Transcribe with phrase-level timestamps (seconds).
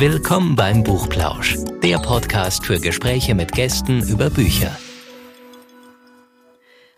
[0.00, 4.74] Willkommen beim Buchplausch, der Podcast für Gespräche mit Gästen über Bücher.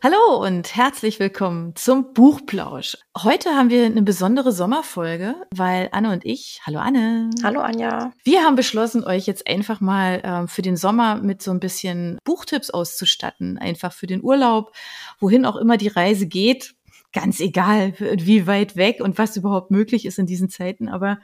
[0.01, 2.97] Hallo und herzlich willkommen zum Buchplausch.
[3.21, 7.31] Heute haben wir eine besondere Sommerfolge, weil Anne und ich, hallo Anne.
[7.43, 8.13] Hallo Anja.
[8.23, 12.19] Wir haben beschlossen, euch jetzt einfach mal äh, für den Sommer mit so ein bisschen
[12.23, 13.59] Buchtipps auszustatten.
[13.59, 14.77] Einfach für den Urlaub,
[15.19, 16.77] wohin auch immer die Reise geht
[17.13, 20.89] ganz egal, wie weit weg und was überhaupt möglich ist in diesen Zeiten.
[20.89, 21.19] Aber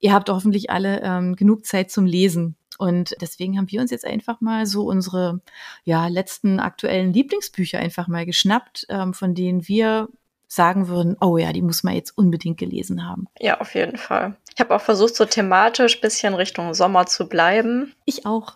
[0.00, 2.56] ihr habt hoffentlich alle ähm, genug Zeit zum Lesen.
[2.78, 5.40] Und deswegen haben wir uns jetzt einfach mal so unsere
[5.84, 10.08] ja, letzten aktuellen Lieblingsbücher einfach mal geschnappt, ähm, von denen wir
[10.54, 13.26] sagen würden, oh ja, die muss man jetzt unbedingt gelesen haben.
[13.40, 14.36] Ja, auf jeden Fall.
[14.54, 17.94] Ich habe auch versucht, so thematisch bisschen Richtung Sommer zu bleiben.
[18.04, 18.54] Ich auch.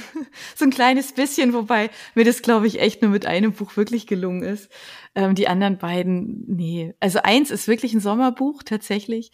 [0.56, 4.06] so ein kleines bisschen, wobei mir das, glaube ich, echt nur mit einem Buch wirklich
[4.06, 4.70] gelungen ist.
[5.14, 6.94] Ähm, die anderen beiden, nee.
[7.00, 9.32] Also eins ist wirklich ein Sommerbuch tatsächlich.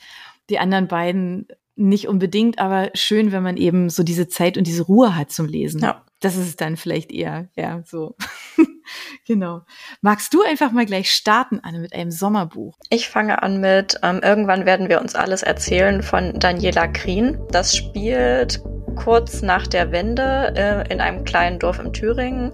[0.51, 4.85] Die anderen beiden nicht unbedingt, aber schön, wenn man eben so diese Zeit und diese
[4.85, 5.81] Ruhe hat zum Lesen.
[5.81, 6.05] Ja.
[6.25, 8.17] Das ist es dann vielleicht eher, ja, so.
[9.27, 9.61] genau.
[10.01, 12.79] Magst du einfach mal gleich starten, Anne, mit einem Sommerbuch?
[12.89, 17.39] Ich fange an mit ähm, Irgendwann werden wir uns alles erzählen von Daniela Krien.
[17.51, 18.63] Das spielt
[18.95, 22.53] kurz nach der Wende äh, in einem kleinen Dorf im Thüringen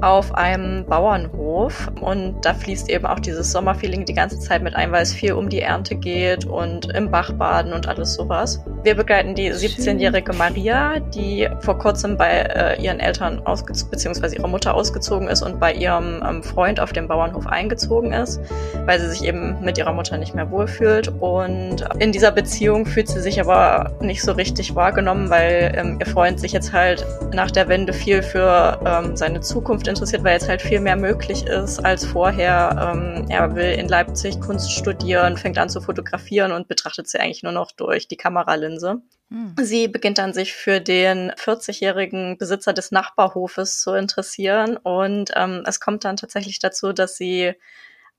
[0.00, 1.90] auf einem Bauernhof.
[2.00, 5.32] Und da fließt eben auch dieses Sommerfeeling die ganze Zeit mit ein, weil es viel
[5.32, 8.64] um die Ernte geht und im Bach baden und alles sowas.
[8.82, 14.48] Wir begleiten die 17-jährige Maria, die vor kurzem bei äh, ihren Eltern ausgezogen, beziehungsweise ihrer
[14.48, 18.40] Mutter ausgezogen ist und bei ihrem ähm, Freund auf dem Bauernhof eingezogen ist,
[18.86, 21.08] weil sie sich eben mit ihrer Mutter nicht mehr wohlfühlt.
[21.20, 26.06] Und in dieser Beziehung fühlt sie sich aber nicht so richtig wahrgenommen, weil ähm, ihr
[26.06, 30.48] Freund sich jetzt halt nach der Wende viel für ähm, seine Zukunft interessiert, weil jetzt
[30.48, 32.92] halt viel mehr möglich ist als vorher.
[32.94, 37.42] Ähm, er will in Leipzig Kunst studieren, fängt an zu fotografieren und betrachtet sie eigentlich
[37.42, 39.02] nur noch durch die Kameralinse.
[39.30, 39.54] Hm.
[39.60, 45.80] Sie beginnt dann sich für den 40-jährigen Besitzer des Nachbarhofes zu interessieren und ähm, es
[45.80, 47.54] kommt dann tatsächlich dazu, dass sie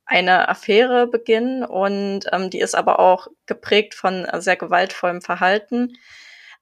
[0.06, 5.94] eine Affäre beginnen und ähm, die ist aber auch geprägt von sehr gewaltvollem Verhalten.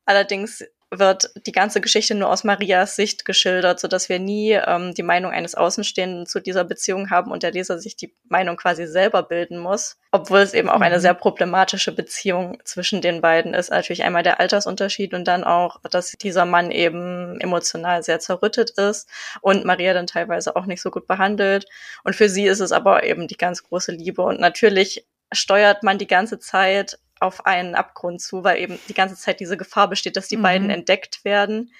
[0.05, 4.93] Allerdings wird die ganze Geschichte nur aus Marias Sicht geschildert, so dass wir nie ähm,
[4.95, 8.87] die Meinung eines Außenstehenden zu dieser Beziehung haben und der Leser sich die Meinung quasi
[8.87, 11.01] selber bilden muss, obwohl es eben auch eine mhm.
[11.01, 13.69] sehr problematische Beziehung zwischen den beiden ist.
[13.69, 19.07] Natürlich einmal der Altersunterschied und dann auch, dass dieser Mann eben emotional sehr zerrüttet ist
[19.41, 21.67] und Maria dann teilweise auch nicht so gut behandelt.
[22.03, 25.99] Und für sie ist es aber eben die ganz große Liebe und natürlich steuert man
[25.99, 30.17] die ganze Zeit auf einen Abgrund zu, weil eben die ganze Zeit diese Gefahr besteht,
[30.17, 30.43] dass die mhm.
[30.43, 31.71] beiden entdeckt werden.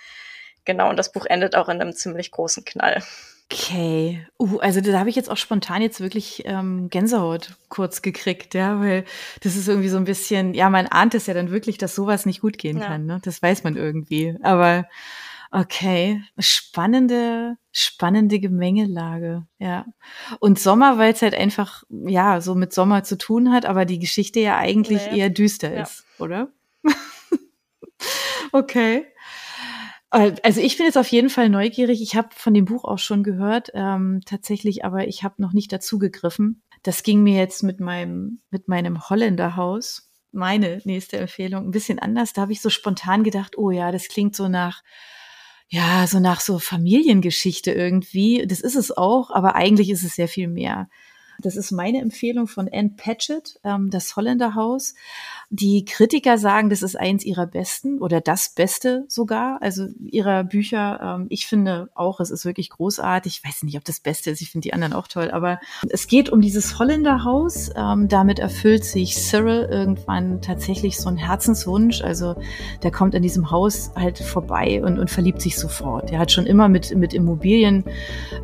[0.65, 3.03] Genau, und das Buch endet auch in einem ziemlich großen Knall.
[3.51, 4.23] Okay.
[4.37, 8.79] Uh, also da habe ich jetzt auch spontan jetzt wirklich ähm, Gänsehaut kurz gekriegt, ja,
[8.79, 9.05] weil
[9.41, 12.27] das ist irgendwie so ein bisschen, ja, man ahnt es ja dann wirklich, dass sowas
[12.27, 12.85] nicht gut gehen ja.
[12.85, 13.19] kann, ne?
[13.23, 14.37] Das weiß man irgendwie.
[14.43, 14.87] Aber
[15.51, 19.85] Okay, spannende, spannende Gemengelage, ja.
[20.39, 23.97] Und Sommer, weil es halt einfach, ja, so mit Sommer zu tun hat, aber die
[23.97, 25.19] Geschichte ja eigentlich nee.
[25.19, 25.81] eher düster ja.
[25.83, 26.51] ist, oder?
[28.51, 29.07] okay.
[30.11, 32.01] Also ich bin jetzt auf jeden Fall neugierig.
[32.01, 35.71] Ich habe von dem Buch auch schon gehört, ähm, tatsächlich, aber ich habe noch nicht
[35.71, 36.63] dazu gegriffen.
[36.81, 42.33] Das ging mir jetzt mit meinem mit meinem Holländerhaus, meine nächste Empfehlung, ein bisschen anders.
[42.33, 44.81] Da habe ich so spontan gedacht, oh ja, das klingt so nach
[45.69, 48.45] ja, so nach so Familiengeschichte irgendwie.
[48.47, 50.89] Das ist es auch, aber eigentlich ist es sehr viel mehr.
[51.41, 54.95] Das ist meine Empfehlung von Anne Patchett, ähm, das Holländerhaus.
[55.51, 60.99] Die Kritiker sagen, das ist eins ihrer besten oder das Beste sogar, also ihrer Bücher.
[61.01, 63.41] Ähm, ich finde auch, es ist wirklich großartig.
[63.41, 64.41] Ich weiß nicht, ob das Beste ist.
[64.41, 65.31] Ich finde die anderen auch toll.
[65.31, 67.71] Aber es geht um dieses Holländerhaus.
[67.75, 72.03] Ähm, damit erfüllt sich Cyril irgendwann tatsächlich so ein Herzenswunsch.
[72.03, 72.35] Also
[72.83, 76.11] der kommt in diesem Haus halt vorbei und, und verliebt sich sofort.
[76.11, 77.85] Er hat schon immer mit, mit Immobilien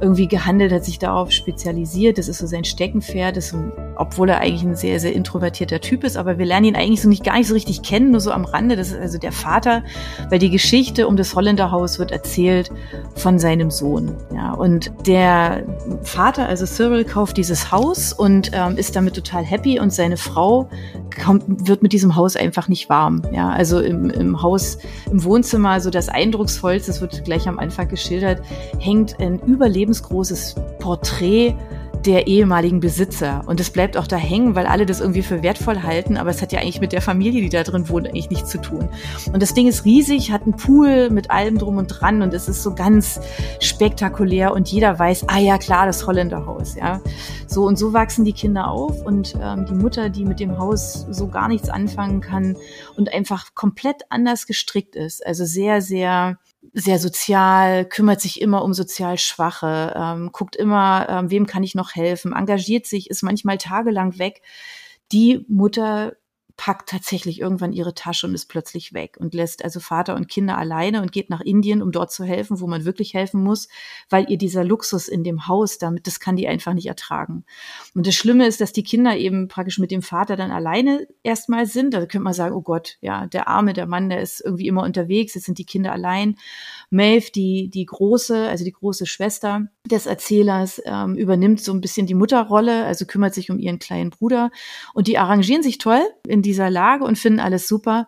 [0.02, 2.18] irgendwie gehandelt, hat sich darauf spezialisiert.
[2.18, 3.38] Das ist so sein Steckenpferd.
[3.38, 3.56] Das,
[3.96, 6.18] obwohl er eigentlich ein sehr, sehr introvertierter Typ ist.
[6.18, 8.32] Aber wir lernen ihn eigentlich eigentlich so nicht gar nicht so richtig kennen, nur so
[8.32, 8.76] am Rande.
[8.76, 9.84] Das ist also der Vater,
[10.30, 12.72] weil die Geschichte um das Holländerhaus wird erzählt
[13.16, 14.16] von seinem Sohn.
[14.34, 15.64] Ja, und der
[16.04, 20.70] Vater, also Cyril, kauft dieses Haus und ähm, ist damit total happy und seine Frau
[21.24, 23.22] kommt, wird mit diesem Haus einfach nicht warm.
[23.34, 24.78] Ja, also im, im Haus,
[25.12, 28.42] im Wohnzimmer, so das eindrucksvollste, das wird gleich am Anfang geschildert,
[28.80, 31.56] hängt ein überlebensgroßes Porträt
[32.06, 33.42] der ehemaligen Besitzer.
[33.46, 36.42] Und es bleibt auch da hängen, weil alle das irgendwie für wertvoll halten, aber es
[36.42, 38.90] hat ja eigentlich mit der Familie, die da drin wohnt, eigentlich nichts zu tun.
[39.32, 42.48] Und das Ding ist riesig, hat einen Pool mit allem drum und dran und es
[42.48, 43.20] ist so ganz
[43.60, 47.02] spektakulär und jeder weiß, ah ja klar, das Holländerhaus, ja.
[47.48, 51.06] So und so wachsen die Kinder auf und ähm, die Mutter, die mit dem Haus
[51.10, 52.56] so gar nichts anfangen kann
[52.98, 56.38] und einfach komplett anders gestrickt ist, also sehr, sehr
[56.76, 61.74] sehr sozial, kümmert sich immer um sozial Schwache, ähm, guckt immer, ähm, wem kann ich
[61.74, 64.42] noch helfen, engagiert sich, ist manchmal tagelang weg.
[65.12, 66.14] Die Mutter
[66.58, 70.58] packt tatsächlich irgendwann ihre Tasche und ist plötzlich weg und lässt also Vater und Kinder
[70.58, 73.68] alleine und geht nach Indien, um dort zu helfen, wo man wirklich helfen muss,
[74.10, 77.44] weil ihr dieser Luxus in dem Haus damit, das kann die einfach nicht ertragen.
[77.94, 81.66] Und das Schlimme ist, dass die Kinder eben praktisch mit dem Vater dann alleine erstmal
[81.66, 81.94] sind.
[81.94, 84.84] Da könnte man sagen, oh Gott, ja, der Arme, der Mann, der ist irgendwie immer
[84.84, 86.38] unterwegs, jetzt sind die Kinder allein.
[86.90, 92.08] Maeve, die, die große, also die große Schwester des Erzählers, ähm, übernimmt so ein bisschen
[92.08, 94.52] die Mutterrolle, also kümmert sich um ihren kleinen Bruder.
[94.94, 98.08] Und die arrangieren sich toll in dieser Lage und finden alles super,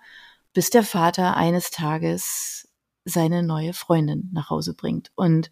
[0.53, 2.69] bis der Vater eines Tages
[3.05, 5.11] seine neue Freundin nach Hause bringt.
[5.15, 5.49] Und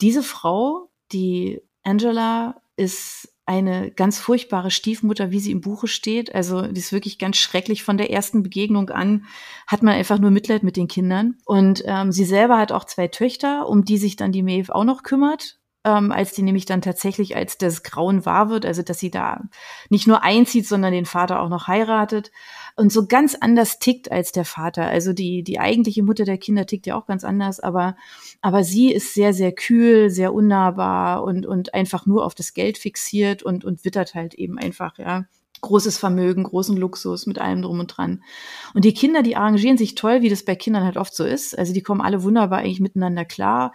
[0.00, 6.34] diese Frau, die Angela, ist eine ganz furchtbare Stiefmutter, wie sie im Buche steht.
[6.34, 7.82] Also die ist wirklich ganz schrecklich.
[7.82, 9.26] Von der ersten Begegnung an
[9.66, 11.36] hat man einfach nur Mitleid mit den Kindern.
[11.44, 14.84] Und ähm, sie selber hat auch zwei Töchter, um die sich dann die Maeve auch
[14.84, 18.98] noch kümmert ähm, als die nämlich dann tatsächlich, als das Grauen wahr wird, also dass
[18.98, 19.42] sie da
[19.90, 22.30] nicht nur einzieht, sondern den Vater auch noch heiratet
[22.76, 24.86] und so ganz anders tickt als der Vater.
[24.86, 27.96] Also die, die eigentliche Mutter der Kinder tickt ja auch ganz anders, aber,
[28.40, 32.78] aber sie ist sehr, sehr kühl, sehr unnahbar und, und einfach nur auf das Geld
[32.78, 35.24] fixiert und, und wittert halt eben einfach, ja
[35.62, 38.22] großes Vermögen, großen Luxus mit allem drum und dran.
[38.74, 41.56] Und die Kinder, die arrangieren sich toll, wie das bei Kindern halt oft so ist.
[41.56, 43.72] Also die kommen alle wunderbar eigentlich miteinander klar.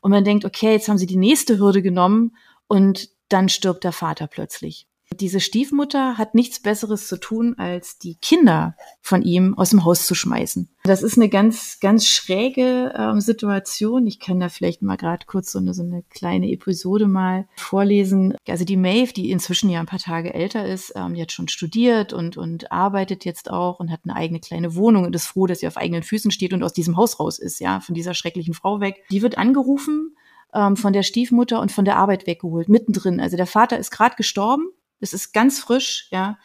[0.00, 2.36] Und man denkt, okay, jetzt haben sie die nächste Hürde genommen
[2.66, 4.86] und dann stirbt der Vater plötzlich.
[5.18, 10.06] Diese Stiefmutter hat nichts Besseres zu tun, als die Kinder von ihm aus dem Haus
[10.06, 10.68] zu schmeißen.
[10.84, 14.06] Das ist eine ganz, ganz schräge ähm, Situation.
[14.06, 18.34] Ich kann da vielleicht mal gerade kurz so eine, so eine kleine Episode mal vorlesen.
[18.48, 21.48] Also die Maeve, die inzwischen ja ein paar Tage älter ist, ähm, die hat schon
[21.48, 25.46] studiert und, und arbeitet jetzt auch und hat eine eigene kleine Wohnung und ist froh,
[25.46, 28.14] dass sie auf eigenen Füßen steht und aus diesem Haus raus ist, ja, von dieser
[28.14, 29.02] schrecklichen Frau weg.
[29.10, 30.16] Die wird angerufen
[30.54, 33.20] ähm, von der Stiefmutter und von der Arbeit weggeholt, mittendrin.
[33.20, 34.68] Also der Vater ist gerade gestorben
[35.00, 36.38] es ist ganz frisch, ja,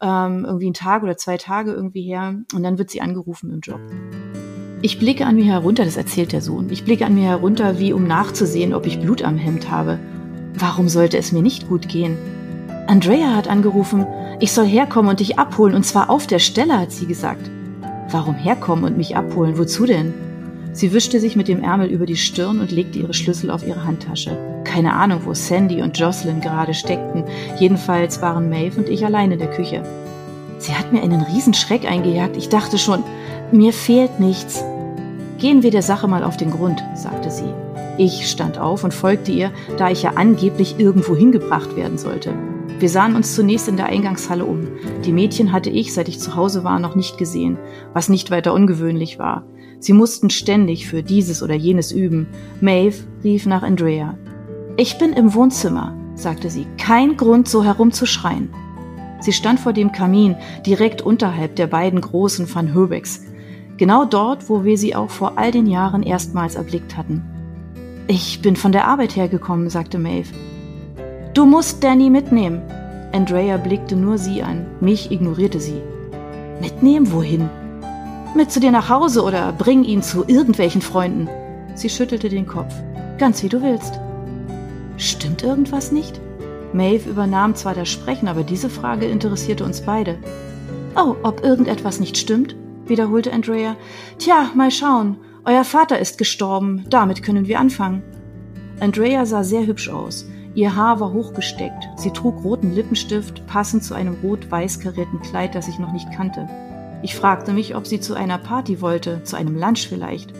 [0.00, 2.34] ähm, irgendwie ein Tag oder zwei Tage irgendwie her.
[2.54, 3.80] Und dann wird sie angerufen im Job.
[4.82, 6.70] Ich blicke an mir herunter, das erzählt der Sohn.
[6.70, 9.98] Ich blicke an mir herunter, wie um nachzusehen, ob ich Blut am Hemd habe.
[10.54, 12.16] Warum sollte es mir nicht gut gehen?
[12.86, 14.06] Andrea hat angerufen,
[14.40, 17.50] ich soll herkommen und dich abholen, und zwar auf der Stelle, hat sie gesagt.
[18.08, 19.58] Warum herkommen und mich abholen?
[19.58, 20.14] Wozu denn?
[20.72, 23.84] Sie wischte sich mit dem Ärmel über die Stirn und legte ihre Schlüssel auf ihre
[23.84, 24.49] Handtasche.
[24.70, 27.24] Keine Ahnung, wo Sandy und Jocelyn gerade steckten.
[27.58, 29.82] Jedenfalls waren Maeve und ich allein in der Küche.
[30.58, 32.36] Sie hat mir einen Riesenschreck eingejagt.
[32.36, 33.02] Ich dachte schon,
[33.50, 34.64] mir fehlt nichts.
[35.38, 37.52] Gehen wir der Sache mal auf den Grund, sagte sie.
[37.98, 42.32] Ich stand auf und folgte ihr, da ich ja angeblich irgendwo hingebracht werden sollte.
[42.78, 44.68] Wir sahen uns zunächst in der Eingangshalle um.
[45.04, 47.58] Die Mädchen hatte ich, seit ich zu Hause war, noch nicht gesehen,
[47.92, 49.44] was nicht weiter ungewöhnlich war.
[49.80, 52.28] Sie mussten ständig für dieses oder jenes üben.
[52.60, 54.16] Maeve rief nach Andrea.
[54.80, 56.66] Ich bin im Wohnzimmer, sagte sie.
[56.78, 58.48] Kein Grund, so herumzuschreien.
[59.20, 63.26] Sie stand vor dem Kamin, direkt unterhalb der beiden großen Van Herbecks.
[63.76, 67.22] Genau dort, wo wir sie auch vor all den Jahren erstmals erblickt hatten.
[68.06, 70.32] Ich bin von der Arbeit hergekommen, sagte Maeve.
[71.34, 72.62] Du musst Danny mitnehmen.
[73.12, 75.82] Andrea blickte nur sie an, mich ignorierte sie.
[76.58, 77.12] Mitnehmen?
[77.12, 77.50] Wohin?
[78.34, 81.28] Mit zu dir nach Hause oder bring ihn zu irgendwelchen Freunden.
[81.74, 82.72] Sie schüttelte den Kopf.
[83.18, 84.00] Ganz wie du willst.
[85.00, 86.20] Stimmt irgendwas nicht?
[86.74, 90.18] Maeve übernahm zwar das Sprechen, aber diese Frage interessierte uns beide.
[90.94, 92.54] Oh, ob irgendetwas nicht stimmt?
[92.84, 93.76] wiederholte Andrea.
[94.18, 95.16] Tja, mal schauen.
[95.46, 96.84] Euer Vater ist gestorben.
[96.90, 98.02] Damit können wir anfangen.
[98.78, 100.26] Andrea sah sehr hübsch aus.
[100.54, 101.88] Ihr Haar war hochgesteckt.
[101.96, 106.46] Sie trug roten Lippenstift, passend zu einem rot-weiß karierten Kleid, das ich noch nicht kannte.
[107.02, 110.34] Ich fragte mich, ob sie zu einer Party wollte, zu einem Lunch vielleicht.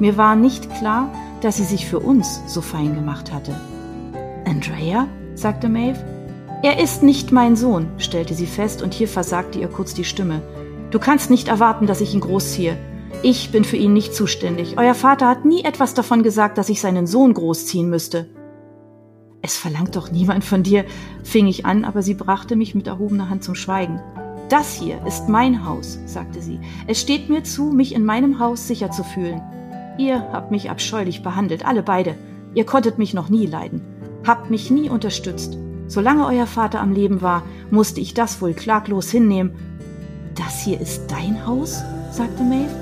[0.00, 3.54] Mir war nicht klar, dass sie sich für uns so fein gemacht hatte.
[4.46, 5.08] Andrea?
[5.34, 5.98] sagte Maeve.
[6.62, 10.40] Er ist nicht mein Sohn, stellte sie fest, und hier versagte ihr kurz die Stimme.
[10.90, 12.78] Du kannst nicht erwarten, dass ich ihn großziehe.
[13.22, 14.78] Ich bin für ihn nicht zuständig.
[14.78, 18.28] Euer Vater hat nie etwas davon gesagt, dass ich seinen Sohn großziehen müsste.
[19.42, 20.84] Es verlangt doch niemand von dir,
[21.24, 24.00] fing ich an, aber sie brachte mich mit erhobener Hand zum Schweigen.
[24.48, 26.60] Das hier ist mein Haus, sagte sie.
[26.86, 29.42] Es steht mir zu, mich in meinem Haus sicher zu fühlen.
[29.98, 32.14] Ihr habt mich abscheulich behandelt, alle beide.
[32.54, 33.95] Ihr konntet mich noch nie leiden
[34.26, 35.56] habt mich nie unterstützt.
[35.88, 39.52] Solange euer Vater am Leben war, musste ich das wohl klaglos hinnehmen.
[40.34, 41.82] Das hier ist dein Haus?
[42.10, 42.74] sagte Maeve.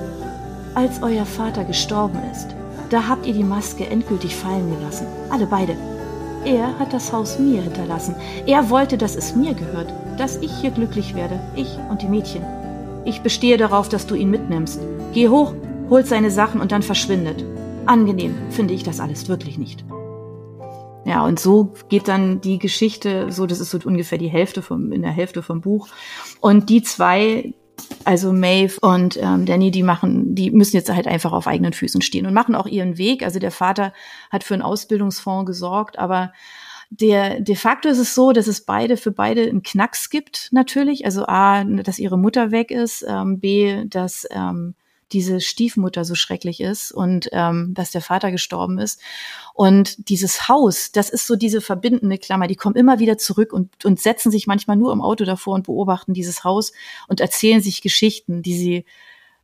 [0.73, 2.47] Als euer Vater gestorben ist,
[2.89, 5.07] da habt ihr die Maske endgültig fallen gelassen.
[5.29, 5.75] Alle beide.
[6.45, 8.15] Er hat das Haus mir hinterlassen.
[8.45, 12.43] Er wollte, dass es mir gehört, dass ich hier glücklich werde, ich und die Mädchen.
[13.05, 14.79] Ich bestehe darauf, dass du ihn mitnimmst.
[15.13, 15.53] Geh hoch,
[15.89, 17.43] holt seine Sachen und dann verschwindet.
[17.85, 19.85] Angenehm finde ich das alles wirklich nicht.
[21.05, 24.91] Ja, und so geht dann die Geschichte, so, das ist so ungefähr die Hälfte vom,
[24.91, 25.87] in der Hälfte vom Buch.
[26.41, 27.53] Und die zwei,
[28.03, 32.01] also Maeve und ähm, Danny, die machen, die müssen jetzt halt einfach auf eigenen Füßen
[32.01, 33.23] stehen und machen auch ihren Weg.
[33.23, 33.93] Also der Vater
[34.31, 36.33] hat für einen Ausbildungsfonds gesorgt, aber
[36.89, 41.05] der, de facto ist es so, dass es beide für beide einen Knacks gibt, natürlich.
[41.05, 44.73] Also A, dass ihre Mutter weg ist, ähm, B, dass ähm,
[45.11, 48.99] diese Stiefmutter so schrecklich ist und ähm, dass der Vater gestorben ist.
[49.53, 53.85] Und dieses Haus, das ist so diese verbindende Klammer, die kommen immer wieder zurück und,
[53.85, 56.71] und setzen sich manchmal nur im Auto davor und beobachten dieses Haus
[57.07, 58.85] und erzählen sich Geschichten, die sie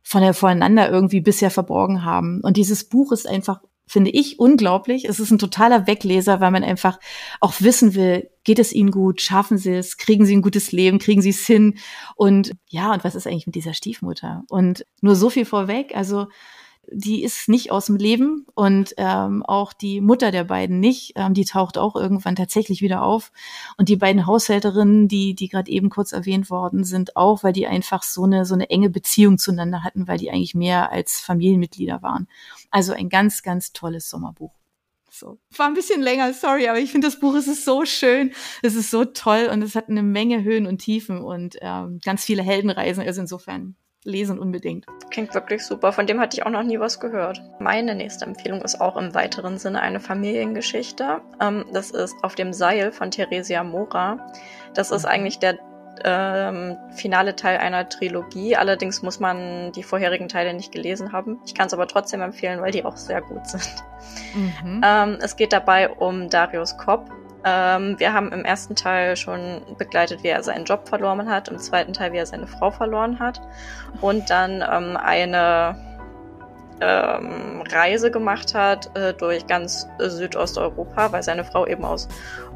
[0.02, 2.40] von der voneinander irgendwie bisher verborgen haben.
[2.40, 5.04] Und dieses Buch ist einfach finde ich unglaublich.
[5.04, 6.98] Es ist ein totaler Wegleser, weil man einfach
[7.40, 10.98] auch wissen will, geht es ihnen gut, schaffen sie es, kriegen sie ein gutes Leben,
[10.98, 11.78] kriegen sie es hin
[12.16, 14.44] und ja, und was ist eigentlich mit dieser Stiefmutter?
[14.48, 16.26] Und nur so viel vorweg, also
[16.90, 21.12] die ist nicht aus dem Leben und ähm, auch die Mutter der beiden nicht.
[21.16, 23.32] Ähm, die taucht auch irgendwann tatsächlich wieder auf.
[23.76, 27.66] Und die beiden Haushälterinnen, die, die gerade eben kurz erwähnt worden sind, auch, weil die
[27.66, 32.02] einfach so eine, so eine enge Beziehung zueinander hatten, weil die eigentlich mehr als Familienmitglieder
[32.02, 32.28] waren.
[32.70, 34.52] Also ein ganz, ganz tolles Sommerbuch.
[35.10, 35.38] So.
[35.56, 38.74] War ein bisschen länger, sorry, aber ich finde das Buch, es ist so schön, es
[38.74, 42.42] ist so toll und es hat eine Menge Höhen und Tiefen und ähm, ganz viele
[42.42, 43.04] Heldenreisen.
[43.04, 44.86] Also insofern lesen unbedingt.
[45.10, 45.92] Klingt wirklich super.
[45.92, 47.42] Von dem hatte ich auch noch nie was gehört.
[47.58, 51.20] Meine nächste Empfehlung ist auch im weiteren Sinne eine Familiengeschichte.
[51.40, 54.32] Ähm, das ist Auf dem Seil von Theresia Mora.
[54.74, 55.08] Das ist mhm.
[55.10, 55.58] eigentlich der
[56.04, 58.56] ähm, finale Teil einer Trilogie.
[58.56, 61.38] Allerdings muss man die vorherigen Teile nicht gelesen haben.
[61.46, 63.84] Ich kann es aber trotzdem empfehlen, weil die auch sehr gut sind.
[64.34, 64.80] Mhm.
[64.84, 67.10] Ähm, es geht dabei um Darius Kopp,
[67.44, 71.58] ähm, wir haben im ersten Teil schon begleitet, wie er seinen Job verloren hat, im
[71.58, 73.40] zweiten Teil, wie er seine Frau verloren hat
[74.00, 75.76] und dann ähm, eine
[76.80, 82.08] ähm, Reise gemacht hat äh, durch ganz Südosteuropa, weil seine Frau eben aus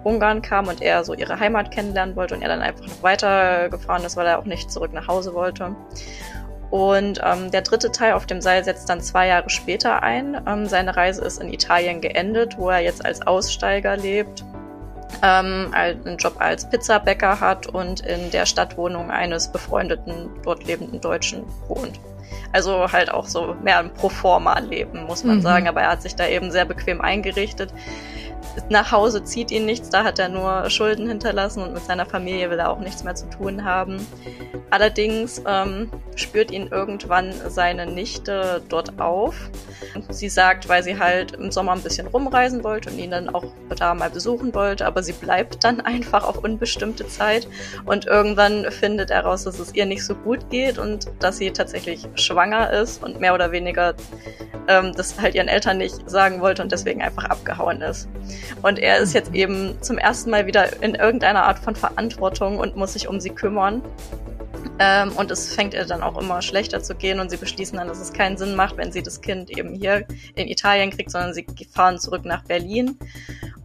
[0.04, 4.04] Ungarn kam und er so ihre Heimat kennenlernen wollte und er dann einfach noch weitergefahren
[4.04, 5.74] ist, weil er auch nicht zurück nach Hause wollte.
[6.70, 10.40] Und ähm, der dritte Teil auf dem Seil setzt dann zwei Jahre später ein.
[10.48, 14.44] Ähm, seine Reise ist in Italien geendet, wo er jetzt als Aussteiger lebt
[15.22, 21.44] ähm, einen Job als Pizzabäcker hat und in der Stadtwohnung eines befreundeten, dort lebenden Deutschen
[21.68, 22.00] wohnt.
[22.52, 25.42] Also halt auch so mehr ein Proforma-Leben, muss man mhm.
[25.42, 25.68] sagen.
[25.68, 27.72] Aber er hat sich da eben sehr bequem eingerichtet
[28.68, 32.50] nach Hause zieht ihn nichts, da hat er nur Schulden hinterlassen und mit seiner Familie
[32.50, 34.06] will er auch nichts mehr zu tun haben.
[34.70, 39.34] Allerdings ähm, spürt ihn irgendwann seine Nichte dort auf.
[40.08, 43.44] Sie sagt, weil sie halt im Sommer ein bisschen rumreisen wollte und ihn dann auch
[43.78, 47.46] da mal besuchen wollte, aber sie bleibt dann einfach auf unbestimmte Zeit
[47.84, 51.52] und irgendwann findet er raus, dass es ihr nicht so gut geht und dass sie
[51.52, 53.94] tatsächlich schwanger ist und mehr oder weniger
[54.68, 58.08] ähm, das halt ihren Eltern nicht sagen wollte und deswegen einfach abgehauen ist.
[58.62, 62.76] Und er ist jetzt eben zum ersten Mal wieder in irgendeiner Art von Verantwortung und
[62.76, 63.82] muss sich um sie kümmern.
[64.78, 67.88] Ähm, und es fängt ihr dann auch immer schlechter zu gehen und sie beschließen dann,
[67.88, 71.32] dass es keinen Sinn macht, wenn sie das Kind eben hier in Italien kriegt, sondern
[71.32, 72.98] sie fahren zurück nach Berlin.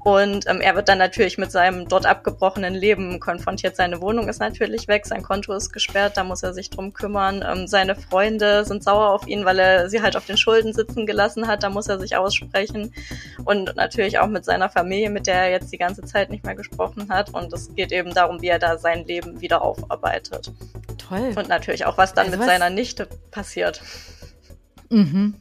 [0.03, 3.75] Und ähm, er wird dann natürlich mit seinem dort abgebrochenen Leben konfrontiert.
[3.75, 7.46] Seine Wohnung ist natürlich weg, sein Konto ist gesperrt, da muss er sich drum kümmern.
[7.48, 11.06] Ähm, seine Freunde sind sauer auf ihn, weil er sie halt auf den Schulden sitzen
[11.06, 12.94] gelassen hat, da muss er sich aussprechen.
[13.46, 16.56] Und natürlich auch mit seiner Familie, mit der er jetzt die ganze Zeit nicht mehr
[16.56, 17.32] gesprochen hat.
[17.34, 20.51] Und es geht eben darum, wie er da sein Leben wieder aufarbeitet.
[21.08, 21.34] Toll.
[21.36, 22.48] Und natürlich auch, was dann also mit was?
[22.48, 23.81] seiner Nichte passiert.
[24.89, 25.36] Mhm.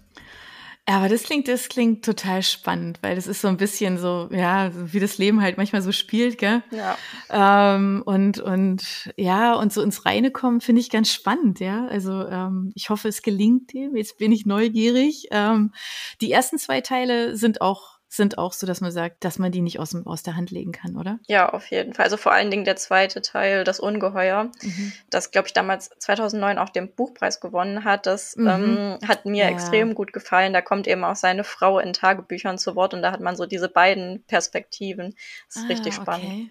[0.88, 4.28] Ja, aber das klingt, das klingt total spannend, weil das ist so ein bisschen so,
[4.32, 6.64] ja, wie das Leben halt manchmal so spielt, gell?
[6.72, 6.96] Ja.
[7.30, 11.86] Ähm, und, und ja, und so ins Reine kommen, finde ich ganz spannend, ja.
[11.86, 13.94] Also ähm, ich hoffe, es gelingt dem.
[13.94, 15.28] Jetzt bin ich neugierig.
[15.30, 15.72] Ähm,
[16.20, 19.60] die ersten zwei Teile sind auch sind auch so, dass man sagt, dass man die
[19.60, 21.20] nicht aus, aus der Hand legen kann, oder?
[21.28, 22.04] Ja, auf jeden Fall.
[22.04, 24.92] Also vor allen Dingen der zweite Teil, das Ungeheuer, mhm.
[25.10, 28.06] das, glaube ich, damals 2009 auch den Buchpreis gewonnen hat.
[28.06, 28.48] Das mhm.
[28.48, 29.50] ähm, hat mir ja.
[29.50, 30.52] extrem gut gefallen.
[30.52, 33.46] Da kommt eben auch seine Frau in Tagebüchern zu Wort und da hat man so
[33.46, 35.14] diese beiden Perspektiven.
[35.46, 36.24] Das ist ah, richtig spannend.
[36.24, 36.50] Okay.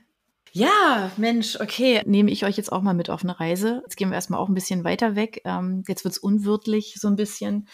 [0.54, 2.02] Ja, Mensch, okay.
[2.06, 3.82] Nehme ich euch jetzt auch mal mit auf eine Reise.
[3.84, 5.42] Jetzt gehen wir erstmal auch ein bisschen weiter weg.
[5.44, 7.68] Ähm, jetzt wird's unwirtlich so ein bisschen.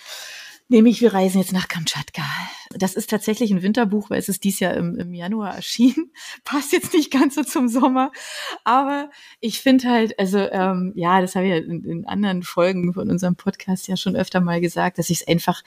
[0.68, 2.24] Nämlich, wir reisen jetzt nach Kamtschatka.
[2.78, 6.12] Das ist tatsächlich ein Winterbuch, weil es ist dies Jahr im, im Januar erschienen.
[6.44, 8.12] Passt jetzt nicht ganz so zum Sommer.
[8.64, 12.94] Aber ich finde halt, also ähm, ja, das habe ich ja in, in anderen Folgen
[12.94, 15.64] von unserem Podcast ja schon öfter mal gesagt, dass ich es einfach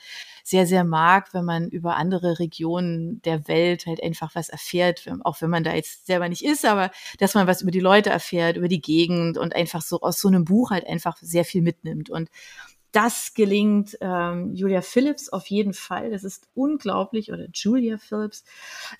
[0.49, 5.43] sehr, sehr mag, wenn man über andere Regionen der Welt halt einfach was erfährt, auch
[5.43, 8.57] wenn man da jetzt selber nicht ist, aber dass man was über die Leute erfährt,
[8.57, 12.09] über die Gegend und einfach so aus so einem Buch halt einfach sehr viel mitnimmt.
[12.09, 12.31] Und
[12.93, 16.11] das gelingt ähm, Julia Phillips auf jeden Fall.
[16.11, 17.33] Das ist unglaublich.
[17.33, 18.45] Oder Julia Phillips.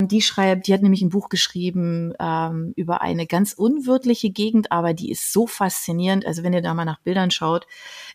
[0.01, 4.93] Die schreibt, die hat nämlich ein Buch geschrieben ähm, über eine ganz unwirtliche Gegend, aber
[4.93, 6.25] die ist so faszinierend.
[6.25, 7.65] Also wenn ihr da mal nach Bildern schaut,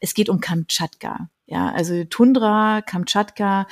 [0.00, 1.28] es geht um Kamtschatka.
[1.46, 3.66] Ja, also Tundra, Kamtschatka,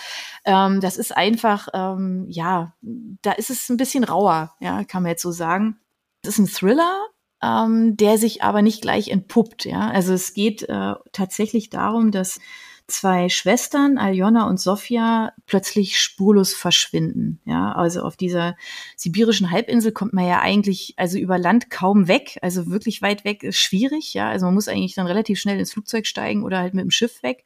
[0.44, 5.10] ähm, das ist einfach, ähm, ja, da ist es ein bisschen rauer, ja, kann man
[5.10, 5.78] jetzt so sagen.
[6.20, 7.06] Das ist ein Thriller,
[7.42, 9.64] ähm, der sich aber nicht gleich entpuppt.
[9.64, 12.38] Ja, also es geht äh, tatsächlich darum, dass
[12.86, 17.40] zwei Schwestern, Aljona und Sofia, plötzlich spurlos verschwinden.
[17.44, 18.56] Ja, also auf dieser
[18.96, 22.38] sibirischen Halbinsel kommt man ja eigentlich, also über Land kaum weg.
[22.42, 24.14] Also wirklich weit weg ist schwierig.
[24.14, 26.90] Ja, also man muss eigentlich dann relativ schnell ins Flugzeug steigen oder halt mit dem
[26.90, 27.44] Schiff weg.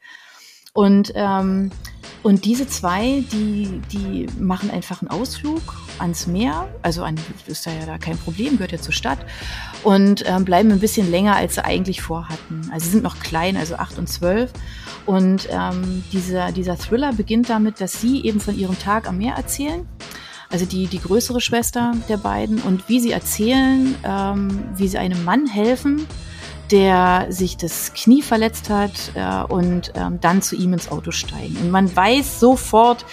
[0.73, 1.71] Und, ähm,
[2.23, 5.61] und diese zwei, die, die machen einfach einen Ausflug
[5.99, 6.67] ans Meer.
[6.81, 7.15] Also an,
[7.47, 9.19] ist da ja da kein Problem, gehört ja zur Stadt.
[9.83, 12.69] Und ähm, bleiben ein bisschen länger, als sie eigentlich vorhatten.
[12.71, 14.51] Also sie sind noch klein, also acht und zwölf.
[15.05, 19.35] Und ähm, dieser, dieser Thriller beginnt damit, dass sie eben von ihrem Tag am Meer
[19.35, 19.87] erzählen
[20.49, 25.23] also die, die größere Schwester der beiden, und wie sie erzählen, ähm, wie sie einem
[25.23, 26.07] Mann helfen,
[26.71, 31.57] der sich das Knie verletzt hat äh, und ähm, dann zu ihm ins Auto steigen.
[31.57, 33.05] Und man weiß sofort,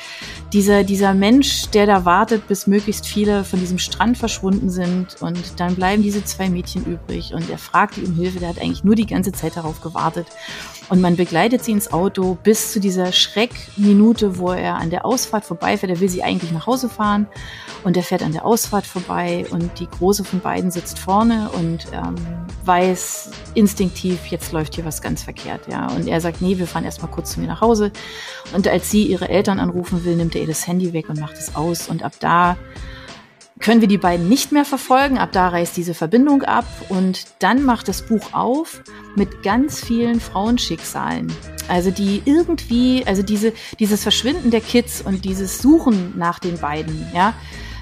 [0.52, 5.58] dieser, dieser Mensch, der da wartet, bis möglichst viele von diesem Strand verschwunden sind und
[5.58, 8.84] dann bleiben diese zwei Mädchen übrig und er fragt die um Hilfe, der hat eigentlich
[8.84, 10.28] nur die ganze Zeit darauf gewartet.
[10.88, 15.44] Und man begleitet sie ins Auto bis zu dieser Schreckminute, wo er an der Ausfahrt
[15.44, 15.90] vorbeifährt.
[15.90, 17.26] Er will sie eigentlich nach Hause fahren
[17.84, 21.86] und er fährt an der Ausfahrt vorbei und die große von beiden sitzt vorne und
[21.92, 22.14] ähm,
[22.64, 25.62] weiß instinktiv, jetzt läuft hier was ganz verkehrt.
[25.70, 25.88] Ja.
[25.88, 27.90] Und er sagt, nee, wir fahren erstmal kurz zu mir nach Hause.
[28.54, 31.38] Und als sie ihre Eltern anrufen will, nimmt er ihr das Handy weg und macht
[31.38, 31.88] es aus.
[31.88, 32.56] Und ab da
[33.60, 35.18] können wir die beiden nicht mehr verfolgen.
[35.18, 38.82] Ab da reißt diese Verbindung ab und dann macht das Buch auf
[39.14, 41.32] mit ganz vielen Frauenschicksalen.
[41.68, 47.06] Also die irgendwie, also diese, dieses Verschwinden der Kids und dieses Suchen nach den beiden,
[47.14, 47.34] ja,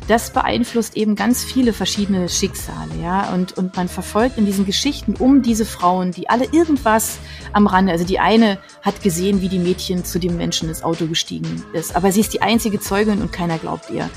[0.08, 3.32] das beeinflusst eben ganz viele verschiedene Schicksale, ja.
[3.32, 7.18] Und, und man verfolgt in diesen Geschichten um diese Frauen, die alle irgendwas
[7.52, 11.06] am Rande, also die eine hat gesehen, wie die Mädchen zu dem Menschen ins Auto
[11.06, 14.08] gestiegen ist, aber sie ist die einzige Zeugin und keiner glaubt ihr.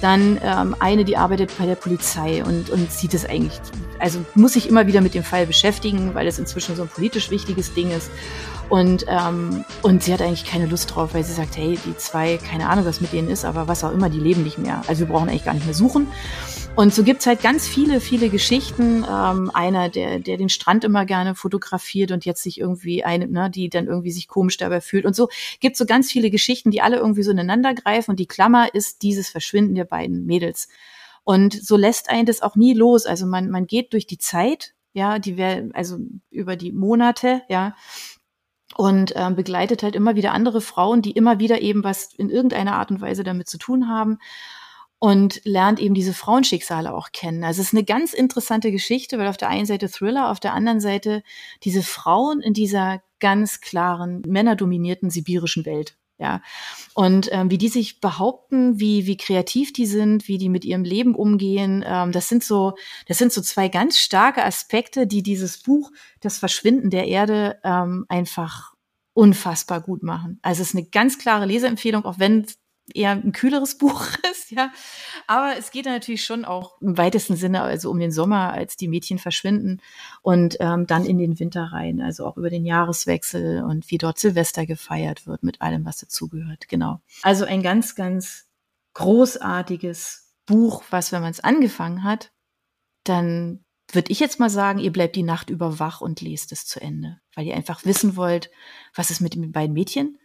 [0.00, 3.60] Dann ähm, eine, die arbeitet bei der Polizei und, und sieht es eigentlich,
[3.98, 7.30] also muss sich immer wieder mit dem Fall beschäftigen, weil es inzwischen so ein politisch
[7.30, 8.10] wichtiges Ding ist.
[8.70, 12.38] Und, ähm, und sie hat eigentlich keine Lust drauf, weil sie sagt, hey, die zwei,
[12.38, 14.82] keine Ahnung, was mit denen ist, aber was auch immer, die leben nicht mehr.
[14.88, 16.08] Also wir brauchen eigentlich gar nicht mehr suchen.
[16.76, 19.06] Und so gibt's halt ganz viele, viele Geschichten.
[19.08, 23.48] Ähm, einer, der, der den Strand immer gerne fotografiert und jetzt sich irgendwie eine, ne,
[23.48, 25.04] die dann irgendwie sich komisch dabei fühlt.
[25.04, 25.28] Und so
[25.60, 28.10] gibt's so ganz viele Geschichten, die alle irgendwie so ineinander greifen.
[28.10, 30.68] Und die Klammer ist dieses Verschwinden der beiden Mädels.
[31.22, 33.06] Und so lässt einen das auch nie los.
[33.06, 35.98] Also man, man geht durch die Zeit, ja, die wäre, also
[36.30, 37.76] über die Monate, ja,
[38.76, 42.74] und ähm, begleitet halt immer wieder andere Frauen, die immer wieder eben was in irgendeiner
[42.74, 44.18] Art und Weise damit zu tun haben
[44.98, 47.44] und lernt eben diese Frauenschicksale auch kennen.
[47.44, 50.54] Also es ist eine ganz interessante Geschichte, weil auf der einen Seite Thriller, auf der
[50.54, 51.22] anderen Seite
[51.62, 55.96] diese Frauen in dieser ganz klaren, männerdominierten sibirischen Welt.
[56.16, 56.42] Ja,
[56.94, 60.84] und ähm, wie die sich behaupten, wie wie kreativ die sind, wie die mit ihrem
[60.84, 62.74] Leben umgehen, ähm, das sind so
[63.08, 68.06] das sind so zwei ganz starke Aspekte, die dieses Buch Das Verschwinden der Erde ähm,
[68.08, 68.74] einfach
[69.12, 70.38] unfassbar gut machen.
[70.42, 72.46] Also es ist eine ganz klare Leseempfehlung, auch wenn
[72.92, 74.72] eher ein kühleres Buch ist, ja.
[75.26, 78.88] Aber es geht natürlich schon auch im weitesten Sinne also um den Sommer, als die
[78.88, 79.80] Mädchen verschwinden
[80.22, 84.18] und ähm, dann in den Winter rein, also auch über den Jahreswechsel und wie dort
[84.18, 86.68] Silvester gefeiert wird mit allem, was dazugehört.
[86.68, 87.00] Genau.
[87.22, 88.46] Also ein ganz, ganz
[88.94, 92.32] großartiges Buch, was, wenn man es angefangen hat,
[93.04, 96.66] dann würde ich jetzt mal sagen, ihr bleibt die Nacht über wach und lest es
[96.66, 98.50] zu Ende, weil ihr einfach wissen wollt,
[98.94, 100.18] was ist mit den beiden Mädchen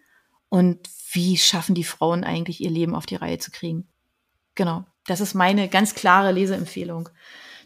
[0.49, 0.79] und
[1.11, 3.87] wie schaffen die Frauen eigentlich ihr Leben auf die Reihe zu kriegen.
[4.55, 7.09] Genau, das ist meine ganz klare Leseempfehlung.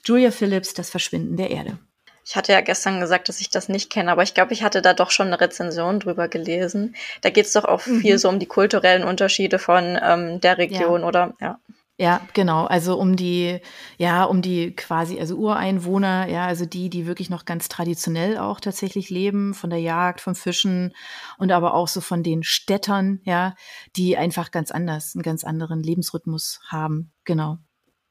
[0.06, 1.80] Julia Phillips, Das Verschwinden der Erde.
[2.26, 4.82] Ich hatte ja gestern gesagt, dass ich das nicht kenne, aber ich glaube, ich hatte
[4.82, 6.96] da doch schon eine Rezension drüber gelesen.
[7.22, 8.00] Da geht es doch auch mhm.
[8.00, 11.08] viel so um die kulturellen Unterschiede von ähm, der Region, ja.
[11.08, 11.34] oder?
[11.42, 11.60] Ja.
[12.00, 12.66] Ja, genau.
[12.66, 13.60] Also um die,
[14.00, 18.60] ja, um die quasi, also Ureinwohner, ja, also die, die wirklich noch ganz traditionell auch
[18.60, 20.94] tatsächlich leben, von der Jagd, vom Fischen
[21.38, 23.54] und aber auch so von den Städtern, ja,
[23.96, 27.12] die einfach ganz anders, einen ganz anderen Lebensrhythmus haben.
[27.26, 27.60] Genau.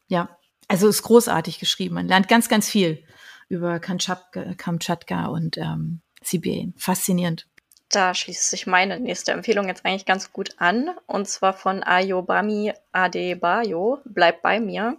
[0.06, 0.38] Ja.
[0.68, 1.96] Also ist großartig geschrieben.
[1.96, 3.04] Man lernt ganz, ganz viel
[3.48, 6.72] über Kamtschatka und ähm, Sibirien.
[6.78, 7.48] Faszinierend.
[7.92, 10.90] Da schließt sich meine nächste Empfehlung jetzt eigentlich ganz gut an.
[11.06, 14.00] Und zwar von Ayobami Adebayo.
[14.06, 14.96] Bleib bei mir.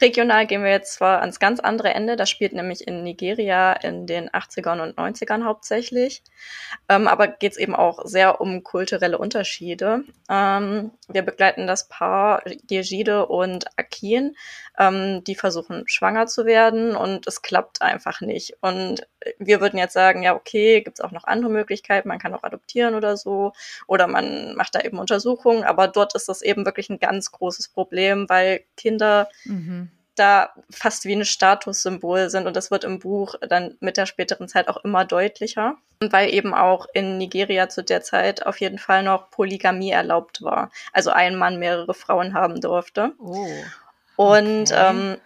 [0.00, 4.06] Regional gehen wir jetzt zwar ans ganz andere Ende, das spielt nämlich in Nigeria in
[4.06, 6.22] den 80ern und 90ern hauptsächlich,
[6.88, 10.04] ähm, aber geht es eben auch sehr um kulturelle Unterschiede.
[10.30, 14.36] Ähm, wir begleiten das Paar Yejide und Akin,
[14.78, 18.56] ähm, die versuchen schwanger zu werden und es klappt einfach nicht.
[18.62, 19.06] Und
[19.38, 22.42] wir würden jetzt sagen, ja okay, gibt es auch noch andere Möglichkeiten, man kann auch
[22.42, 23.52] adoptieren oder so
[23.86, 27.68] oder man macht da eben Untersuchungen, aber dort ist das eben wirklich ein ganz großes
[27.68, 29.89] Problem, weil Kinder mhm
[30.20, 34.48] da fast wie ein Statussymbol sind und das wird im Buch dann mit der späteren
[34.48, 35.76] Zeit auch immer deutlicher.
[36.02, 40.42] Und weil eben auch in Nigeria zu der Zeit auf jeden Fall noch Polygamie erlaubt
[40.42, 40.70] war.
[40.92, 43.12] Also ein Mann mehrere Frauen haben durfte.
[43.18, 43.46] Oh.
[44.16, 44.90] Und okay.
[44.90, 45.16] ähm,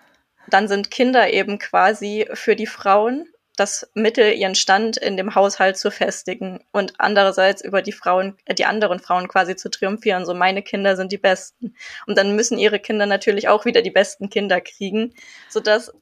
[0.49, 3.27] dann sind Kinder eben quasi für die Frauen
[3.57, 8.55] das Mittel, ihren Stand in dem Haushalt zu festigen und andererseits über die Frauen, äh,
[8.55, 10.27] die anderen Frauen quasi zu triumphieren.
[10.27, 11.75] So meine Kinder sind die Besten.
[12.07, 15.15] Und dann müssen ihre Kinder natürlich auch wieder die besten Kinder kriegen,
[15.49, 15.93] sodass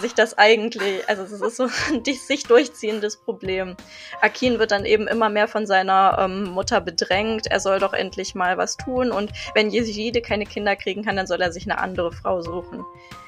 [0.00, 3.76] sich das eigentlich, also es ist so ein sich durchziehendes Problem.
[4.20, 8.34] Akin wird dann eben immer mehr von seiner ähm, Mutter bedrängt, er soll doch endlich
[8.34, 11.78] mal was tun und wenn Jeside keine Kinder kriegen kann, dann soll er sich eine
[11.78, 12.84] andere Frau suchen.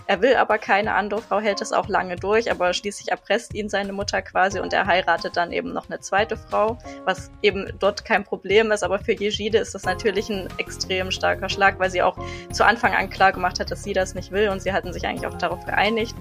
[0.09, 3.69] Er will aber keine andere Frau, hält es auch lange durch, aber schließlich erpresst ihn
[3.69, 8.07] seine Mutter quasi und er heiratet dann eben noch eine zweite Frau, was eben dort
[8.07, 8.83] kein Problem ist.
[8.83, 12.17] Aber für Yejide ist das natürlich ein extrem starker Schlag, weil sie auch
[12.51, 15.07] zu Anfang an klar gemacht hat, dass sie das nicht will und sie hatten sich
[15.07, 16.17] eigentlich auch darauf geeinigt.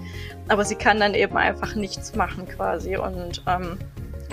[0.48, 3.78] Aber sie kann dann eben einfach nichts machen quasi und ähm,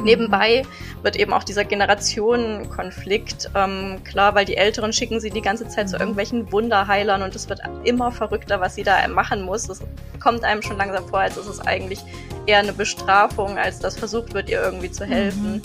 [0.01, 0.63] Nebenbei
[1.03, 5.89] wird eben auch dieser Generationenkonflikt ähm, klar, weil die Älteren schicken sie die ganze Zeit
[5.89, 9.67] zu irgendwelchen Wunderheilern und es wird immer verrückter, was sie da machen muss.
[9.67, 9.81] Das
[10.21, 11.99] kommt einem schon langsam vor, als ist es eigentlich
[12.45, 15.55] eher eine Bestrafung, als dass versucht wird, ihr irgendwie zu helfen.
[15.55, 15.61] Mhm.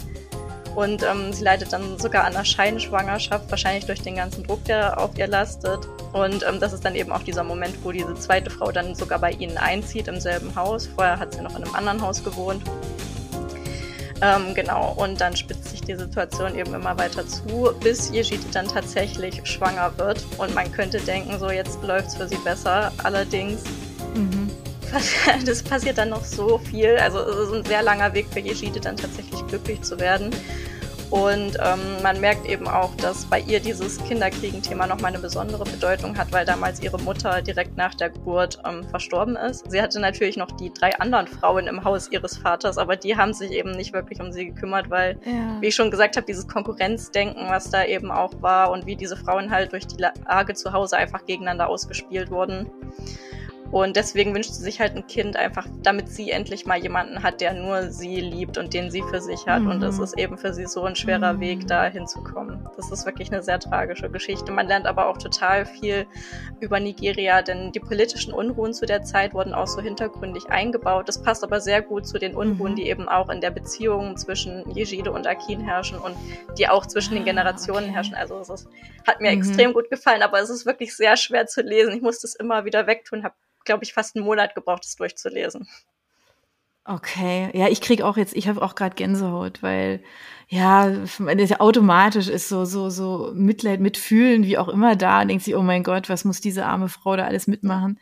[0.77, 5.01] Und ähm, sie leidet dann sogar an einer Scheinschwangerschaft, wahrscheinlich durch den ganzen Druck, der
[5.01, 5.81] auf ihr lastet.
[6.13, 9.19] Und ähm, das ist dann eben auch dieser Moment, wo diese zweite Frau dann sogar
[9.19, 10.87] bei ihnen einzieht im selben Haus.
[10.87, 12.63] Vorher hat sie noch in einem anderen Haus gewohnt.
[14.23, 18.69] Ähm, genau, und dann spitzt sich die Situation eben immer weiter zu, bis Yejide dann
[18.69, 20.25] tatsächlich schwanger wird.
[20.37, 22.93] Und man könnte denken, so jetzt läuft es für sie besser.
[23.03, 23.63] Allerdings,
[24.15, 24.51] mhm.
[25.47, 26.97] das passiert dann noch so viel.
[26.99, 30.31] Also es ist ein sehr langer Weg für Yejide dann tatsächlich glücklich zu werden.
[31.11, 36.17] Und ähm, man merkt eben auch, dass bei ihr dieses Kinderkriegen-Thema nochmal eine besondere Bedeutung
[36.17, 39.69] hat, weil damals ihre Mutter direkt nach der Geburt ähm, verstorben ist.
[39.69, 43.35] Sie hatte natürlich noch die drei anderen Frauen im Haus ihres Vaters, aber die haben
[43.35, 45.61] sich eben nicht wirklich um sie gekümmert, weil, ja.
[45.61, 49.17] wie ich schon gesagt habe, dieses Konkurrenzdenken, was da eben auch war und wie diese
[49.17, 52.71] Frauen halt durch die Lage zu Hause einfach gegeneinander ausgespielt wurden.
[53.71, 57.41] Und deswegen wünscht sie sich halt ein Kind einfach, damit sie endlich mal jemanden hat,
[57.41, 59.63] der nur sie liebt und den sie für sich hat.
[59.63, 59.71] Mhm.
[59.71, 61.41] Und es ist eben für sie so ein schwerer mhm.
[61.41, 62.69] Weg, da hinzukommen.
[62.77, 64.51] Das ist wirklich eine sehr tragische Geschichte.
[64.51, 66.07] Man lernt aber auch total viel
[66.59, 71.09] über Nigeria, denn die politischen Unruhen zu der Zeit wurden auch so hintergründig eingebaut.
[71.09, 72.77] Das passt aber sehr gut zu den Unruhen, mhm.
[72.77, 76.17] die eben auch in der Beziehung zwischen Yejide und Akin herrschen und
[76.59, 77.95] die auch zwischen den ah, Generationen okay.
[77.95, 78.15] herrschen.
[78.17, 78.69] Also es ist,
[79.07, 79.39] hat mir mhm.
[79.39, 81.95] extrem gut gefallen, aber es ist wirklich sehr schwer zu lesen.
[81.95, 85.69] Ich musste es immer wieder wegtun, habe glaube ich, fast einen Monat gebraucht, es durchzulesen.
[86.87, 90.03] Okay, ja, ich kriege auch jetzt, ich habe auch gerade Gänsehaut, weil
[90.49, 90.91] ja,
[91.59, 95.63] automatisch ist so so so Mitleid, Mitfühlen, wie auch immer da und denkt sich, oh
[95.63, 98.01] mein Gott, was muss diese arme Frau da alles mitmachen?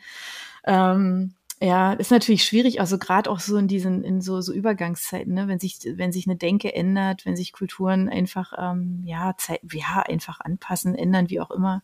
[0.65, 5.35] Ähm, ja, ist natürlich schwierig, also gerade auch so in diesen in so so Übergangszeiten,
[5.35, 9.61] ne, wenn sich wenn sich eine Denke ändert, wenn sich Kulturen einfach ähm, ja Zeit,
[9.73, 11.83] ja einfach anpassen, ändern, wie auch immer.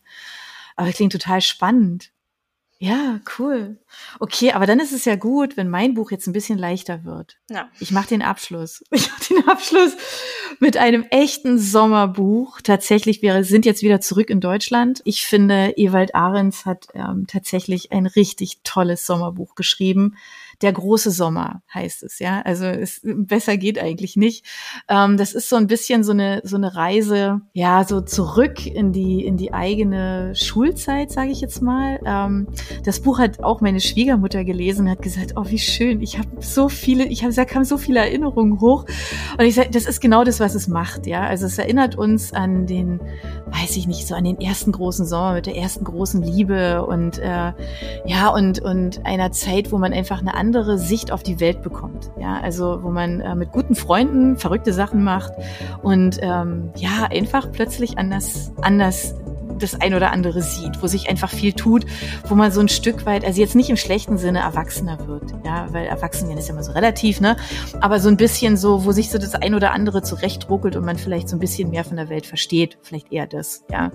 [0.77, 2.11] Aber klingt total spannend.
[2.77, 3.77] Ja, cool.
[4.19, 7.37] Okay, aber dann ist es ja gut, wenn mein Buch jetzt ein bisschen leichter wird.
[7.49, 7.69] Ja.
[7.79, 8.83] Ich mache den Abschluss.
[8.91, 9.93] Ich mache den Abschluss
[10.59, 12.59] mit einem echten Sommerbuch.
[12.61, 15.01] Tatsächlich, wir sind jetzt wieder zurück in Deutschland.
[15.05, 20.15] Ich finde, Ewald Ahrens hat ähm, tatsächlich ein richtig tolles Sommerbuch geschrieben
[20.61, 22.41] der große Sommer heißt es, ja.
[22.43, 24.45] Also es besser geht eigentlich nicht.
[24.89, 28.91] Ähm, das ist so ein bisschen so eine so eine Reise, ja, so zurück in
[28.91, 31.99] die in die eigene Schulzeit, sage ich jetzt mal.
[32.05, 32.47] Ähm,
[32.83, 36.69] das Buch hat auch meine Schwiegermutter gelesen, hat gesagt, oh wie schön, ich habe so
[36.69, 38.85] viele, ich habe da kamen so viele Erinnerungen hoch
[39.37, 41.21] und ich sage, das ist genau das, was es macht, ja.
[41.21, 42.99] Also es erinnert uns an den
[43.47, 47.19] weiß ich nicht, so an den ersten großen Sommer mit der ersten großen Liebe und
[47.19, 47.53] äh,
[48.05, 50.33] ja, und, und einer Zeit, wo man einfach eine
[50.77, 52.11] Sicht auf die Welt bekommt.
[52.19, 55.33] Ja, also wo man äh, mit guten Freunden verrückte Sachen macht
[55.81, 59.15] und ähm, ja, einfach plötzlich anders, anders
[59.59, 61.85] das ein oder andere sieht, wo sich einfach viel tut,
[62.27, 65.67] wo man so ein Stück weit, also jetzt nicht im schlechten Sinne erwachsener wird, ja,
[65.71, 67.37] weil erwachsen werden ist ja immer so relativ, ne,
[67.81, 70.97] aber so ein bisschen so, wo sich so das ein oder andere zurechtruckelt und man
[70.97, 73.91] vielleicht so ein bisschen mehr von der Welt versteht, vielleicht eher das, ja.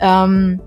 [0.00, 0.60] Ähm,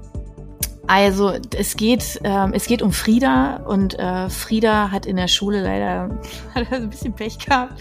[0.88, 5.62] also es geht, ähm, es geht um Frieda und äh, Frieda hat in der Schule
[5.62, 6.10] leider
[6.56, 7.74] hat ein bisschen Pech gehabt,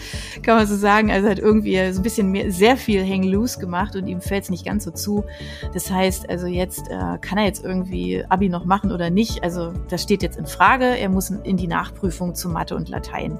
[0.43, 1.09] kann man so sagen.
[1.09, 4.43] Also hat irgendwie so ein bisschen mehr, sehr viel Hang Loose gemacht und ihm fällt
[4.43, 5.23] es nicht ganz so zu.
[5.73, 9.41] Das heißt, also jetzt äh, kann er jetzt irgendwie Abi noch machen oder nicht.
[9.41, 10.85] Also das steht jetzt in Frage.
[10.85, 13.39] Er muss in die Nachprüfung zu Mathe und Latein.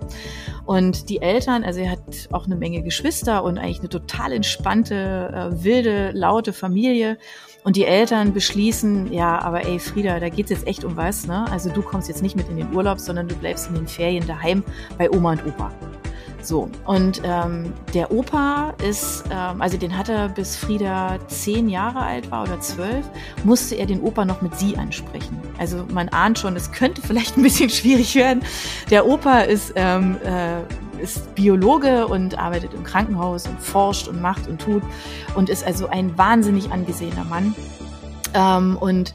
[0.66, 5.52] Und die Eltern, also er hat auch eine Menge Geschwister und eigentlich eine total entspannte,
[5.52, 7.18] äh, wilde, laute Familie.
[7.68, 11.46] Und die Eltern beschließen, ja, aber ey Frieda, da geht's jetzt echt um was, ne?
[11.52, 14.26] Also du kommst jetzt nicht mit in den Urlaub, sondern du bleibst in den Ferien
[14.26, 14.64] daheim
[14.98, 15.70] bei Oma und Opa.
[16.42, 22.00] So, und ähm, der Opa ist, ähm, also den hat er bis Frieda zehn Jahre
[22.00, 23.06] alt war oder zwölf,
[23.44, 25.38] musste er den Opa noch mit sie ansprechen.
[25.58, 28.44] Also man ahnt schon, es könnte vielleicht ein bisschen schwierig werden.
[28.92, 30.62] Der Opa ist ähm, äh,
[31.00, 34.84] ist Biologe und arbeitet im Krankenhaus und forscht und macht und tut
[35.36, 37.56] und ist also ein wahnsinnig angesehener Mann.
[38.34, 39.14] Ähm, und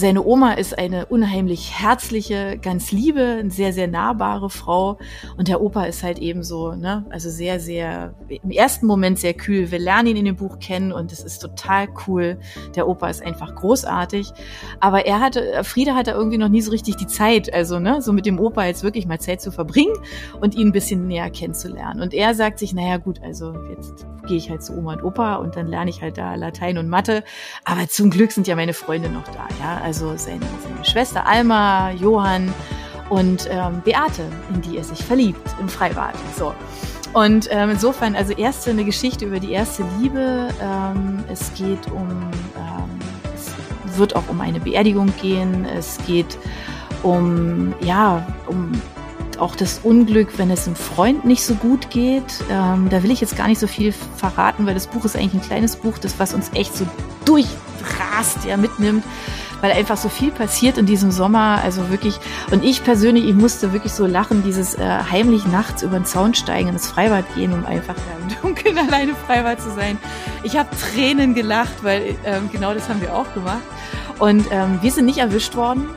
[0.00, 4.98] seine Oma ist eine unheimlich herzliche, ganz liebe, sehr, sehr nahbare Frau.
[5.36, 9.34] Und der Opa ist halt eben so, ne, also sehr, sehr, im ersten Moment sehr
[9.34, 9.70] kühl.
[9.70, 12.38] Wir lernen ihn in dem Buch kennen und es ist total cool.
[12.74, 14.32] Der Opa ist einfach großartig.
[14.80, 18.14] Aber er hatte, Frieda hatte irgendwie noch nie so richtig die Zeit, also, ne, so
[18.14, 19.94] mit dem Opa jetzt wirklich mal Zeit zu verbringen
[20.40, 22.00] und ihn ein bisschen näher kennenzulernen.
[22.00, 25.36] Und er sagt sich, naja, gut, also jetzt gehe ich halt zu Oma und Opa
[25.36, 27.22] und dann lerne ich halt da Latein und Mathe.
[27.64, 31.90] Aber zum Glück sind ja meine Freunde noch da, ja also seine, seine Schwester Alma,
[31.90, 32.54] Johann
[33.08, 34.22] und ähm, Beate,
[34.54, 36.14] in die er sich verliebt im Freibad.
[36.38, 36.54] So.
[37.12, 40.50] Und ähm, insofern, also erste eine Geschichte über die erste Liebe.
[40.62, 43.00] Ähm, es geht um, ähm,
[43.34, 45.64] es wird auch um eine Beerdigung gehen.
[45.64, 46.38] Es geht
[47.02, 48.70] um, ja, um
[49.40, 52.44] auch das Unglück, wenn es einem Freund nicht so gut geht.
[52.48, 55.34] Ähm, da will ich jetzt gar nicht so viel verraten, weil das Buch ist eigentlich
[55.34, 56.86] ein kleines Buch, das was uns echt so
[57.24, 59.02] durchrast, ja, mitnimmt
[59.60, 61.60] weil einfach so viel passiert in diesem Sommer.
[61.62, 62.18] Also wirklich,
[62.50, 66.34] und ich persönlich, ich musste wirklich so lachen, dieses äh, heimlich nachts über den Zaun
[66.34, 69.98] steigen, ins Freibad gehen, um einfach im Dunkeln alleine Freibad zu sein.
[70.42, 73.62] Ich habe Tränen gelacht, weil ähm, genau das haben wir auch gemacht.
[74.18, 75.88] Und ähm, wir sind nicht erwischt worden,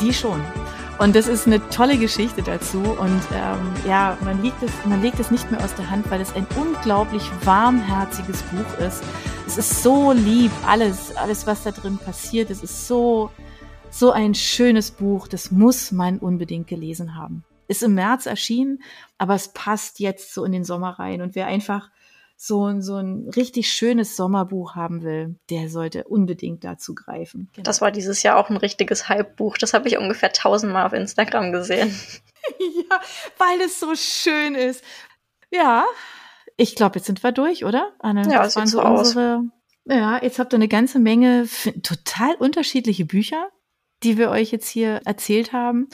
[0.00, 0.40] die schon.
[0.98, 2.78] Und das ist eine tolle Geschichte dazu.
[2.78, 6.22] Und ähm, ja, man legt, es, man legt es nicht mehr aus der Hand, weil
[6.22, 9.02] es ein unglaublich warmherziges Buch ist.
[9.46, 12.50] Es ist so lieb, alles, alles, was da drin passiert.
[12.50, 13.30] Es ist so,
[13.90, 15.28] so ein schönes Buch.
[15.28, 17.44] Das muss man unbedingt gelesen haben.
[17.68, 18.78] Ist im März erschienen,
[19.18, 21.20] aber es passt jetzt so in den Sommer rein.
[21.20, 21.90] Und wer einfach
[22.36, 27.48] so, so ein richtig schönes Sommerbuch haben will, der sollte unbedingt dazu greifen.
[27.54, 27.64] Genau.
[27.64, 29.56] Das war dieses Jahr auch ein richtiges Hype-Buch.
[29.56, 31.88] Das habe ich ungefähr tausendmal auf Instagram gesehen.
[32.58, 33.00] ja,
[33.38, 34.84] weil es so schön ist.
[35.50, 35.86] Ja,
[36.56, 37.92] ich glaube, jetzt sind wir durch, oder?
[37.98, 39.42] Anne, ja, das waren so unsere.
[39.86, 41.48] Ja, jetzt habt ihr eine ganze Menge
[41.82, 43.48] total unterschiedliche Bücher,
[44.02, 45.88] die wir euch jetzt hier erzählt haben.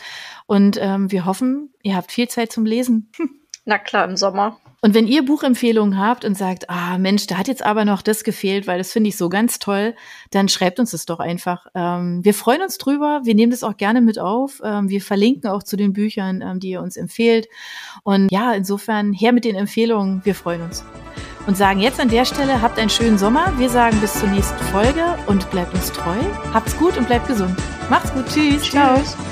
[0.46, 3.12] Und ähm, wir hoffen, ihr habt viel Zeit zum Lesen.
[3.64, 4.58] Na klar, im Sommer.
[4.84, 8.24] Und wenn ihr Buchempfehlungen habt und sagt, ah Mensch, da hat jetzt aber noch das
[8.24, 9.94] gefehlt, weil das finde ich so ganz toll,
[10.32, 11.66] dann schreibt uns das doch einfach.
[11.76, 14.60] Ähm, wir freuen uns drüber, wir nehmen das auch gerne mit auf.
[14.64, 17.46] Ähm, wir verlinken auch zu den Büchern, ähm, die ihr uns empfehlt.
[18.02, 20.84] Und ja, insofern her mit den Empfehlungen, wir freuen uns.
[21.46, 23.52] Und sagen jetzt an der Stelle, habt einen schönen Sommer.
[23.58, 26.18] Wir sagen bis zur nächsten Folge und bleibt uns treu.
[26.52, 27.56] Habt's gut und bleibt gesund.
[27.88, 28.26] Macht's gut.
[28.26, 28.62] Tschüss.
[28.62, 28.70] Tschüss.
[28.70, 29.31] Ciao.